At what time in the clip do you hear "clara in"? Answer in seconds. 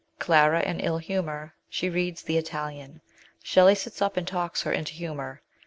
0.17-0.79